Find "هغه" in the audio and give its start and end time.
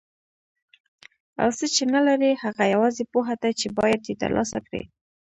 2.43-2.63